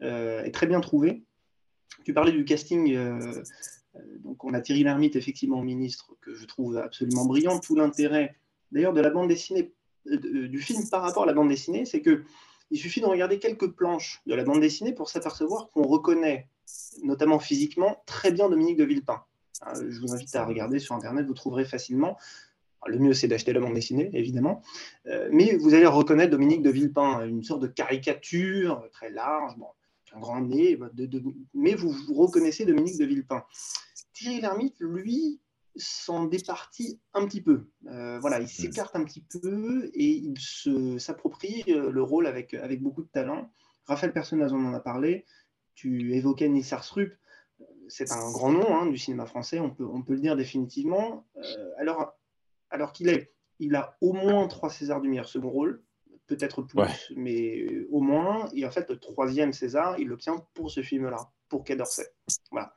très 0.00 0.66
bien 0.66 0.80
trouvé. 0.80 1.22
Tu 2.04 2.12
parlais 2.12 2.32
du 2.32 2.44
casting 2.44 2.94
euh, 3.96 4.18
donc 4.20 4.44
on 4.44 4.54
a 4.54 4.60
Thierry 4.60 4.84
Lhermitte, 4.84 5.16
effectivement, 5.16 5.62
ministre, 5.62 6.14
que 6.20 6.34
je 6.34 6.46
trouve 6.46 6.78
absolument 6.78 7.24
brillant. 7.24 7.58
Tout 7.58 7.76
l'intérêt, 7.76 8.36
d'ailleurs, 8.70 8.92
de 8.92 9.00
la 9.00 9.10
bande 9.10 9.28
dessinée, 9.28 9.72
euh, 10.06 10.48
du 10.48 10.60
film 10.60 10.88
par 10.90 11.02
rapport 11.02 11.24
à 11.24 11.26
la 11.26 11.32
bande 11.32 11.48
dessinée, 11.48 11.84
c'est 11.84 12.00
que 12.00 12.24
il 12.72 12.78
suffit 12.78 13.02
de 13.02 13.06
regarder 13.06 13.38
quelques 13.38 13.70
planches 13.70 14.22
de 14.26 14.34
la 14.34 14.44
bande 14.44 14.60
dessinée 14.60 14.92
pour 14.92 15.10
s'apercevoir 15.10 15.68
qu'on 15.70 15.82
reconnaît, 15.82 16.48
notamment 17.04 17.38
physiquement, 17.38 18.02
très 18.06 18.32
bien 18.32 18.48
Dominique 18.48 18.78
de 18.78 18.84
Villepin. 18.84 19.22
Hein, 19.60 19.74
je 19.88 20.00
vous 20.00 20.14
invite 20.14 20.34
à 20.34 20.44
regarder 20.44 20.78
sur 20.78 20.94
Internet, 20.94 21.26
vous 21.26 21.34
trouverez 21.34 21.66
facilement. 21.66 22.16
Le 22.86 22.98
mieux, 22.98 23.12
c'est 23.12 23.28
d'acheter 23.28 23.52
la 23.52 23.60
bande 23.60 23.74
dessinée, 23.74 24.10
évidemment. 24.14 24.62
Euh, 25.06 25.28
mais 25.30 25.56
vous 25.56 25.74
allez 25.74 25.86
reconnaître 25.86 26.30
Dominique 26.30 26.62
de 26.62 26.70
Villepin, 26.70 27.26
une 27.26 27.44
sorte 27.44 27.60
de 27.60 27.68
caricature 27.68 28.82
très 28.90 29.10
large, 29.10 29.52
un 30.14 30.20
grand 30.20 30.40
nez, 30.40 30.78
mais 31.54 31.74
vous, 31.74 31.94
reconnaissez 32.14 32.64
Dominique 32.64 32.98
de 32.98 33.04
Villepin. 33.04 33.44
Thierry 34.14 34.40
Lhermitte, 34.40 34.76
lui, 34.80 35.40
s'en 35.76 36.24
départit 36.24 37.00
un 37.14 37.26
petit 37.26 37.42
peu. 37.42 37.68
Euh, 37.86 38.18
voilà, 38.20 38.40
il 38.40 38.48
s'écarte 38.48 38.94
un 38.96 39.04
petit 39.04 39.22
peu 39.22 39.90
et 39.94 40.08
il 40.08 40.38
s'approprie 41.00 41.64
euh, 41.68 41.90
le 41.90 42.02
rôle 42.02 42.26
avec, 42.26 42.54
avec 42.54 42.82
beaucoup 42.82 43.02
de 43.02 43.08
talent. 43.08 43.50
Raphaël 43.86 44.12
Personnaz, 44.12 44.52
on 44.52 44.64
en 44.64 44.74
a 44.74 44.80
parlé. 44.80 45.24
Tu 45.74 46.14
évoquais 46.14 46.48
Nils 46.48 46.72
Arsrup. 46.72 47.14
C'est 47.88 48.12
un 48.12 48.30
grand 48.30 48.52
nom 48.52 48.76
hein, 48.76 48.86
du 48.86 48.96
cinéma 48.96 49.26
français, 49.26 49.60
on 49.60 49.70
peut, 49.70 49.84
on 49.84 50.02
peut 50.02 50.14
le 50.14 50.20
dire 50.20 50.36
définitivement. 50.36 51.26
Euh, 51.36 51.70
alors 51.78 52.14
alors 52.70 52.92
qu'il 52.92 53.08
est, 53.08 53.34
il 53.58 53.74
a 53.76 53.96
au 54.00 54.12
moins 54.12 54.48
trois 54.48 54.70
Césars 54.70 55.00
du 55.00 55.08
meilleur 55.08 55.28
second 55.28 55.50
rôle, 55.50 55.82
peut-être 56.26 56.62
plus, 56.62 57.12
mais 57.16 57.66
au 57.90 58.00
moins. 58.00 58.48
Et 58.54 58.64
en 58.64 58.70
fait, 58.70 58.88
le 58.90 58.98
troisième 58.98 59.52
César, 59.52 59.98
il 59.98 60.08
l'obtient 60.08 60.44
pour 60.54 60.70
ce 60.70 60.82
film-là, 60.82 61.30
pour 61.48 61.64
Quai 61.64 61.76
d'Orsay. 61.76 62.06
Voilà. 62.50 62.72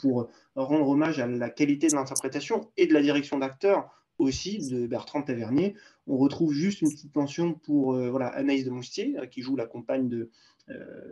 pour 0.00 0.28
rendre 0.56 0.88
hommage 0.88 1.20
à 1.20 1.26
la 1.26 1.50
qualité 1.50 1.88
de 1.88 1.94
l'interprétation 1.94 2.70
et 2.76 2.86
de 2.86 2.94
la 2.94 3.02
direction 3.02 3.38
d'acteur 3.38 3.90
aussi 4.18 4.58
de 4.68 4.86
Bertrand 4.86 5.22
Tavernier. 5.22 5.74
On 6.06 6.18
retrouve 6.18 6.52
juste 6.52 6.82
une 6.82 6.90
petite 6.90 7.14
mention 7.16 7.54
pour 7.54 7.94
euh, 7.94 8.10
voilà, 8.10 8.26
Anaïs 8.28 8.64
de 8.64 8.70
Moustier, 8.70 9.16
euh, 9.18 9.26
qui 9.26 9.40
joue 9.40 9.56
la 9.56 9.66
compagne 9.66 10.08
de, 10.08 10.30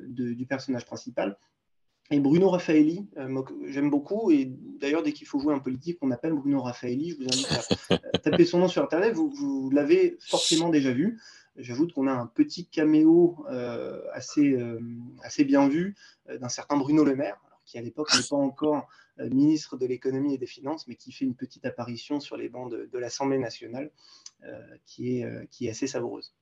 du 0.07 0.47
personnage 0.47 0.85
principal. 0.85 1.39
Et 2.11 2.21
Bruno 2.21 2.49
Raffaelli, 2.49 3.07
euh, 3.19 3.43
j'aime 3.67 3.91
beaucoup. 3.91 4.31
Et 4.31 4.51
d'ailleurs, 4.81 5.03
dès 5.03 5.13
qu'il 5.13 5.27
faut 5.27 5.39
jouer 5.39 5.53
un 5.53 5.59
politique, 5.59 5.99
on 6.01 6.11
appelle 6.11 6.33
Bruno 6.33 6.63
Raffaelli. 6.63 7.11
Je 7.11 7.17
vous 7.17 7.25
invite 7.25 8.03
à 8.15 8.19
taper 8.19 8.47
son 8.47 8.61
nom 8.61 8.69
sur 8.69 8.83
Internet. 8.83 9.15
Vous, 9.15 9.71
l'avez 9.71 10.17
forcément 10.21 10.71
déjà 10.71 10.93
vu. 10.93 11.21
J'ajoute 11.59 11.93
qu'on 11.93 12.07
a 12.07 12.13
un 12.13 12.27
petit 12.27 12.67
caméo 12.67 13.45
euh, 13.51 14.01
assez, 14.13 14.53
euh, 14.53 14.81
assez 15.23 15.45
bien 15.45 15.69
vu 15.69 15.97
d'un 16.29 16.49
certain 16.49 16.77
Bruno 16.77 17.05
Le 17.05 17.17
Maire, 17.17 17.39
qui 17.65 17.79
à 17.79 17.83
l'époque 17.83 18.15
n'est 18.15 18.27
pas 18.29 18.37
encore 18.37 18.89
ministre 19.19 19.77
de 19.77 19.85
l'économie 19.85 20.35
et 20.35 20.39
des 20.39 20.47
finances, 20.47 20.87
mais 20.87 20.95
qui 20.95 21.11
fait 21.11 21.25
une 21.25 21.35
petite 21.35 21.67
apparition 21.67 22.21
sur 22.21 22.37
les 22.37 22.49
bancs 22.49 22.71
de, 22.71 22.99
l'Assemblée 22.99 23.39
nationale, 23.39 23.91
qui 24.87 25.21
est 25.21 25.69
assez 25.69 25.89
savoureuse. 25.89 26.33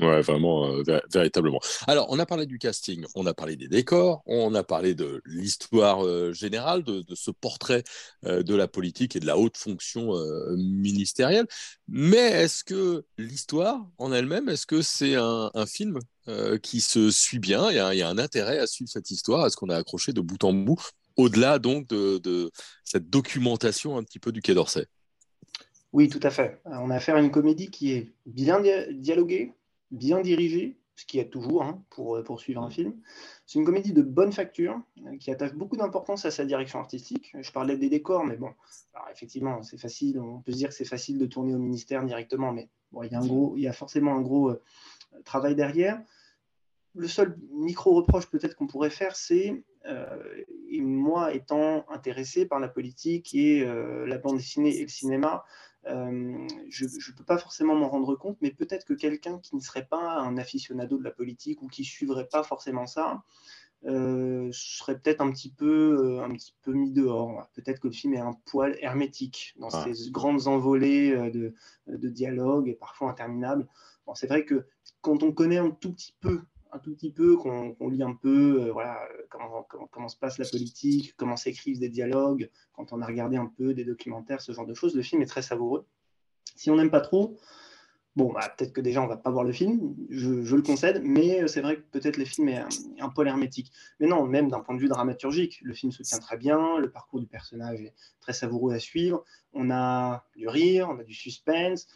Ouais, 0.00 0.22
vraiment, 0.22 0.68
euh, 0.68 1.00
véritablement. 1.12 1.60
Alors, 1.86 2.06
on 2.08 2.18
a 2.18 2.24
parlé 2.24 2.46
du 2.46 2.58
casting, 2.58 3.04
on 3.14 3.26
a 3.26 3.34
parlé 3.34 3.56
des 3.56 3.68
décors, 3.68 4.22
on 4.24 4.54
a 4.54 4.62
parlé 4.62 4.94
de 4.94 5.20
l'histoire 5.26 6.02
euh, 6.06 6.32
générale, 6.32 6.82
de, 6.82 7.04
ce 7.14 7.30
portrait 7.30 7.84
euh, 8.24 8.42
de 8.42 8.54
la 8.54 8.68
politique 8.68 9.16
et 9.16 9.20
de 9.20 9.26
la 9.26 9.36
haute 9.36 9.58
fonction 9.58 10.12
ministérielle. 10.56 11.46
Mais 11.88 12.16
est-ce 12.16 12.64
que 12.64 13.04
l'histoire 13.18 13.86
en 13.98 14.12
elle-même, 14.12 14.48
est-ce 14.48 14.66
que 14.66 14.80
c'est 14.80 15.14
un, 15.14 15.50
film 15.66 15.98
qui 16.62 16.80
se 16.80 17.10
suit 17.10 17.38
bien? 17.38 17.70
Il 17.70 17.76
y, 17.76 18.02
a, 18.02 18.08
un 18.08 18.18
intérêt 18.18 18.58
à 18.58 18.66
suivre 18.66 18.90
cette 18.90 19.10
histoire 19.10 19.46
Est-ce 19.46 19.56
qu'on 19.56 19.68
a 19.68 19.76
accroché 19.76 20.12
de 20.12 20.20
bout 20.22 20.42
en 20.44 20.54
bout, 20.54 20.80
au-delà 21.16 21.58
donc 21.58 21.86
de, 21.88 22.18
de 22.18 22.50
cette 22.84 23.10
documentation 23.10 23.98
un 23.98 24.02
petit 24.02 24.18
peu 24.18 24.32
du 24.32 24.40
Quai 24.40 24.54
d'Orsay? 24.54 24.86
Oui, 25.92 26.08
tout 26.08 26.20
à 26.22 26.30
fait. 26.30 26.60
On 26.64 26.90
a 26.90 26.96
affaire 26.96 27.16
à 27.16 27.20
une 27.20 27.30
comédie 27.30 27.70
qui 27.70 27.92
est 27.92 28.12
bien 28.24 28.62
dialoguée, 28.92 29.52
bien 29.92 30.20
dirigé, 30.20 30.78
ce 30.96 31.06
qui 31.06 31.18
aide 31.18 31.30
toujours 31.30 31.62
hein, 31.62 31.82
pour 31.90 32.16
euh, 32.16 32.22
poursuivre 32.22 32.62
un 32.62 32.70
film. 32.70 32.94
C'est 33.46 33.58
une 33.58 33.64
comédie 33.64 33.92
de 33.92 34.02
bonne 34.02 34.32
facture 34.32 34.80
euh, 35.06 35.16
qui 35.18 35.30
attache 35.30 35.54
beaucoup 35.54 35.76
d'importance 35.76 36.24
à 36.24 36.30
sa 36.30 36.44
direction 36.44 36.78
artistique. 36.78 37.34
Je 37.38 37.52
parlais 37.52 37.76
des 37.76 37.88
décors, 37.88 38.24
mais 38.24 38.36
bon, 38.36 38.52
effectivement, 39.10 39.62
c'est 39.62 39.78
facile. 39.78 40.18
On 40.18 40.40
peut 40.40 40.52
se 40.52 40.56
dire 40.56 40.68
que 40.68 40.74
c'est 40.74 40.84
facile 40.84 41.18
de 41.18 41.26
tourner 41.26 41.54
au 41.54 41.58
ministère 41.58 42.04
directement, 42.04 42.52
mais 42.52 42.68
bon, 42.90 43.02
il, 43.02 43.12
y 43.12 43.14
a 43.14 43.20
un 43.20 43.26
gros, 43.26 43.54
il 43.56 43.62
y 43.62 43.68
a 43.68 43.72
forcément 43.72 44.14
un 44.14 44.22
gros 44.22 44.50
euh, 44.50 44.62
travail 45.24 45.54
derrière. 45.54 46.02
Le 46.94 47.08
seul 47.08 47.38
micro-reproche 47.52 48.26
peut-être 48.26 48.54
qu'on 48.54 48.66
pourrait 48.66 48.90
faire, 48.90 49.16
c'est, 49.16 49.64
moi 50.78 51.32
étant 51.32 51.86
intéressé 51.88 52.44
par 52.44 52.60
la 52.60 52.68
politique 52.68 53.34
et 53.34 53.64
la 53.64 54.18
bande 54.18 54.36
dessinée 54.36 54.76
et 54.76 54.82
le 54.82 54.88
cinéma, 54.88 55.42
euh, 55.86 56.46
je 56.68 56.84
ne 56.84 57.16
peux 57.16 57.24
pas 57.24 57.38
forcément 57.38 57.74
m'en 57.74 57.88
rendre 57.88 58.14
compte, 58.14 58.38
mais 58.40 58.50
peut-être 58.50 58.84
que 58.84 58.94
quelqu'un 58.94 59.38
qui 59.38 59.56
ne 59.56 59.60
serait 59.60 59.86
pas 59.86 60.20
un 60.20 60.36
aficionado 60.38 60.98
de 60.98 61.04
la 61.04 61.10
politique 61.10 61.62
ou 61.62 61.68
qui 61.68 61.84
suivrait 61.84 62.28
pas 62.28 62.42
forcément 62.42 62.86
ça, 62.86 63.22
euh, 63.84 64.48
serait 64.52 64.98
peut-être 64.98 65.20
un 65.20 65.32
petit 65.32 65.50
peu 65.50 66.18
euh, 66.18 66.22
un 66.22 66.32
petit 66.32 66.54
peu 66.62 66.72
mis 66.72 66.92
dehors. 66.92 67.48
Peut-être 67.54 67.80
que 67.80 67.88
le 67.88 67.92
film 67.92 68.14
est 68.14 68.20
un 68.20 68.34
poil 68.44 68.76
hermétique 68.80 69.54
dans 69.58 69.70
ces 69.70 70.10
grandes 70.10 70.46
envolées 70.46 71.30
de, 71.32 71.52
de 71.88 72.08
dialogue 72.08 72.68
et 72.68 72.74
parfois 72.74 73.10
interminables. 73.10 73.66
Bon, 74.06 74.14
c'est 74.14 74.28
vrai 74.28 74.44
que 74.44 74.66
quand 75.00 75.24
on 75.24 75.32
connaît 75.32 75.58
un 75.58 75.70
tout 75.70 75.92
petit 75.92 76.14
peu 76.20 76.42
un 76.72 76.78
tout 76.78 76.94
petit 76.94 77.12
peu, 77.12 77.36
qu'on 77.36 77.88
lit 77.88 78.02
un 78.02 78.14
peu 78.14 78.62
euh, 78.62 78.72
voilà, 78.72 78.98
comment, 79.28 79.66
comment, 79.90 80.08
se 80.08 80.16
passe 80.16 80.38
la 80.38 80.46
politique, 80.46 81.14
comment 81.16 81.36
s'écrivent 81.36 81.78
des 81.78 81.90
dialogues, 81.90 82.50
quand 82.72 82.92
on 82.92 83.02
a 83.02 83.06
regardé 83.06 83.36
un 83.36 83.46
peu 83.46 83.74
des 83.74 83.84
documentaires, 83.84 84.40
ce 84.40 84.52
genre 84.52 84.66
de 84.66 84.74
choses, 84.74 84.94
le 84.94 85.02
film 85.02 85.20
est 85.20 85.26
très 85.26 85.42
savoureux. 85.42 85.86
Si 86.56 86.70
on 86.70 86.76
n'aime 86.76 86.90
pas 86.90 87.02
trop, 87.02 87.36
bon, 88.16 88.32
bah, 88.32 88.48
peut-être 88.56 88.72
que 88.72 88.80
déjà 88.80 89.02
on 89.02 89.06
va 89.06 89.18
pas 89.18 89.30
voir 89.30 89.44
le 89.44 89.52
film, 89.52 89.94
je, 90.08 90.30
le 90.30 90.62
concède, 90.62 91.02
mais 91.04 91.46
c'est 91.46 91.60
vrai 91.60 91.76
que 91.76 91.82
peut-être 91.82 92.16
le 92.16 92.24
film 92.24 92.48
est 92.48 92.58
un, 92.58 92.68
un 93.00 93.08
peu 93.10 93.26
hermétique. 93.26 93.70
Mais 94.00 94.06
non, 94.06 94.26
même 94.26 94.48
d'un 94.48 94.60
point 94.60 94.74
de 94.74 94.80
vue 94.80 94.88
dramaturgique, 94.88 95.60
le 95.62 95.74
film 95.74 95.92
se 95.92 96.02
tient 96.02 96.18
très 96.18 96.38
bien, 96.38 96.78
le 96.78 96.90
parcours 96.90 97.20
du 97.20 97.26
personnage 97.26 97.82
est 97.82 97.94
très 98.20 98.32
savoureux 98.32 98.72
à 98.72 98.78
suivre, 98.78 99.24
on 99.52 99.70
a 99.70 100.24
du 100.36 100.48
rire, 100.48 100.88
on 100.90 100.98
a 100.98 101.04
du 101.04 101.14
suspense. 101.14 101.86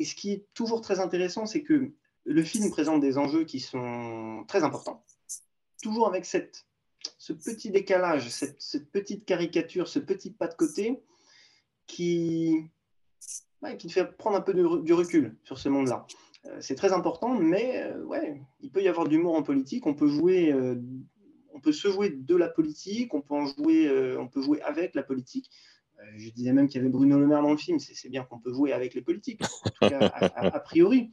Et 0.00 0.04
ce 0.04 0.16
qui 0.16 0.32
est 0.32 0.46
toujours 0.54 0.80
très 0.80 0.98
intéressant, 0.98 1.46
c'est 1.46 1.62
que 1.62 1.92
le 2.30 2.42
film 2.44 2.70
présente 2.70 3.00
des 3.00 3.18
enjeux 3.18 3.44
qui 3.44 3.58
sont 3.58 4.44
très 4.46 4.62
importants, 4.62 5.04
toujours 5.82 6.06
avec 6.06 6.24
cette, 6.24 6.64
ce 7.18 7.32
petit 7.32 7.70
décalage, 7.70 8.28
cette, 8.28 8.90
petite 8.92 9.24
caricature, 9.24 9.88
ce 9.88 9.98
petit 9.98 10.30
pas 10.30 10.46
de 10.46 10.54
côté 10.54 11.02
qui, 11.86 12.54
qui 13.78 13.86
te 13.88 13.92
fait 13.92 14.04
prendre 14.16 14.36
un 14.36 14.40
peu 14.40 14.54
du 14.54 14.92
recul 14.92 15.36
sur 15.42 15.58
ce 15.58 15.68
monde-là. 15.68 16.06
Euh, 16.46 16.58
c'est 16.60 16.76
très 16.76 16.92
important, 16.92 17.34
mais 17.34 17.82
euh, 17.82 18.02
ouais, 18.04 18.40
il 18.60 18.70
peut 18.70 18.82
y 18.82 18.88
avoir 18.88 19.06
de 19.06 19.10
l'humour 19.10 19.34
en 19.34 19.42
politique, 19.42 19.86
on 19.86 19.94
peut 19.94 20.08
jouer. 20.08 20.52
Euh, 20.52 20.76
on 21.52 21.60
peut 21.60 21.72
se 21.72 21.90
jouer 21.90 22.10
de 22.10 22.36
la 22.36 22.48
politique, 22.48 23.12
on 23.12 23.20
peut 23.20 23.34
en 23.34 23.44
jouer, 23.44 24.16
on 24.16 24.28
peut 24.28 24.40
jouer 24.40 24.62
avec 24.62 24.94
la 24.94 25.02
politique. 25.02 25.50
je 26.16 26.30
disais 26.30 26.52
même 26.52 26.68
qu'il 26.68 26.78
y 26.78 26.80
avait 26.80 26.88
Bruno 26.88 27.18
Le 27.18 27.26
Maire 27.26 27.42
dans 27.42 27.50
le 27.50 27.58
film. 27.58 27.78
C'est 27.80 28.08
bien 28.08 28.22
qu'on 28.22 28.38
peut 28.38 28.54
jouer 28.54 28.72
avec 28.72 28.94
les 28.94 29.02
politiques, 29.02 29.42
en 29.42 29.70
tout 29.70 29.88
cas 29.90 29.98
a 29.98 30.60
priori. 30.60 31.10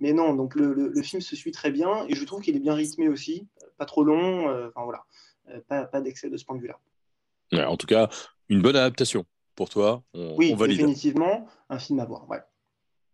Mais 0.00 0.12
non, 0.12 0.34
donc 0.34 0.54
le, 0.54 1.02
film 1.02 1.20
se 1.20 1.34
suit 1.34 1.52
très 1.52 1.70
bien 1.70 2.06
et 2.08 2.14
je 2.14 2.24
trouve 2.24 2.40
qu'il 2.40 2.54
est 2.54 2.60
bien 2.60 2.74
rythmé 2.74 3.08
aussi, 3.08 3.48
pas 3.76 3.84
trop 3.84 4.04
long, 4.04 4.48
euh, 4.48 4.68
enfin 4.68 4.84
voilà, 4.84 5.04
euh, 5.48 5.86
pas, 5.86 6.00
d'excès 6.00 6.30
de 6.30 6.36
ce 6.36 6.44
point 6.44 6.56
de 6.56 6.62
vue-là. 6.62 7.68
en 7.68 7.76
tout 7.76 7.86
cas, 7.86 8.08
une 8.48 8.62
bonne 8.62 8.76
adaptation 8.76 9.24
pour 9.56 9.68
toi. 9.68 10.02
On, 10.14 10.36
oui, 10.36 10.54
définitivement, 10.54 11.48
un 11.68 11.78
film 11.78 11.98
à 11.98 12.04
voir. 12.04 12.28
Ouais. 12.28 12.40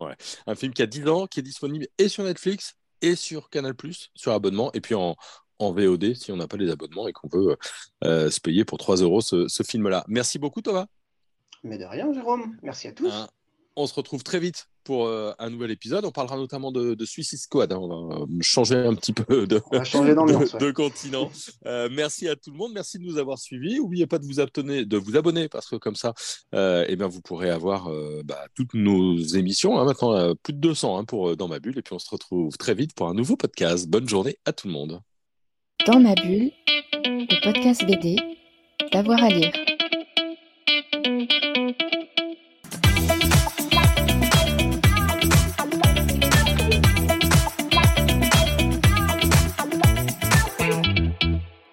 Ouais. 0.00 0.14
Un 0.46 0.54
film 0.54 0.74
qui 0.74 0.82
a 0.82 0.86
10 0.86 1.08
ans, 1.08 1.26
qui 1.26 1.40
est 1.40 1.42
disponible 1.42 1.86
et 1.96 2.08
sur 2.08 2.24
Netflix 2.24 2.76
et 3.00 3.14
sur 3.16 3.48
Canal, 3.48 3.74
sur 4.14 4.32
abonnement, 4.32 4.70
et 4.72 4.80
puis 4.80 4.94
en, 4.94 5.16
en 5.58 5.72
VOD 5.72 6.14
si 6.14 6.32
on 6.32 6.36
n'a 6.36 6.48
pas 6.48 6.56
les 6.56 6.70
abonnements 6.70 7.08
et 7.08 7.12
qu'on 7.12 7.28
veut 7.28 7.56
euh, 8.04 8.30
se 8.30 8.40
payer 8.40 8.64
pour 8.64 8.78
3 8.78 8.96
euros 8.96 9.20
ce, 9.20 9.62
film-là. 9.66 10.04
Merci 10.08 10.38
beaucoup, 10.38 10.60
Thomas. 10.60 10.86
Mais 11.62 11.78
de 11.78 11.84
rien, 11.84 12.12
Jérôme. 12.12 12.58
Merci 12.62 12.88
à 12.88 12.92
tous. 12.92 13.12
on 13.76 13.86
se 13.86 13.94
retrouve 13.94 14.22
très 14.22 14.38
vite 14.38 14.68
pour 14.84 15.06
euh, 15.06 15.32
un 15.38 15.50
nouvel 15.50 15.70
épisode. 15.70 16.04
On 16.04 16.12
parlera 16.12 16.36
notamment 16.36 16.70
de, 16.70 17.04
Suicide 17.04 17.38
Squad. 17.38 17.72
Hein. 17.72 17.78
On 17.80 18.08
va 18.08 18.26
changer 18.40 18.76
un 18.76 18.94
petit 18.94 19.12
peu 19.12 19.46
de, 19.46 19.56
de, 19.56 20.70
continent. 20.70 21.30
Euh, 21.66 21.88
merci 21.90 22.28
à 22.28 22.36
tout 22.36 22.50
le 22.50 22.56
monde. 22.56 22.72
Merci 22.74 22.98
de 22.98 23.04
nous 23.04 23.18
avoir 23.18 23.38
suivis. 23.38 23.78
N'oubliez 23.78 24.06
pas 24.06 24.18
de 24.18 24.26
vous 24.26 24.40
abonner, 24.40 24.84
de 24.84 24.96
vous 24.96 25.16
abonner 25.16 25.48
parce 25.48 25.68
que 25.68 25.76
comme 25.76 25.96
ça, 25.96 26.14
euh, 26.54 26.84
eh 26.88 26.96
bien, 26.96 27.08
vous 27.08 27.20
pourrez 27.20 27.50
avoir 27.50 27.90
bah, 28.24 28.46
toutes 28.54 28.74
nos 28.74 29.16
émissions. 29.18 29.78
Hein. 29.78 29.84
maintenant, 29.84 30.34
plus 30.42 30.52
de 30.52 30.58
200 30.58 30.98
hein, 30.98 31.04
pour 31.04 31.36
Dans 31.36 31.48
ma 31.48 31.58
bulle. 31.58 31.78
Et 31.78 31.82
puis, 31.82 31.94
on 31.94 31.98
se 31.98 32.10
retrouve 32.10 32.56
très 32.56 32.74
vite 32.74 32.94
pour 32.94 33.08
un 33.08 33.14
nouveau 33.14 33.36
podcast. 33.36 33.88
Bonne 33.88 34.08
journée 34.08 34.36
à 34.44 34.52
tout 34.52 34.68
le 34.68 34.74
monde. 34.74 35.00
Dans 35.86 36.00
ma 36.00 36.14
bulle, 36.14 36.50
le 37.04 37.44
podcast 37.44 37.84
BD, 37.84 38.16
d'avoir 38.92 39.22
à 39.22 39.28
lire. 39.28 39.73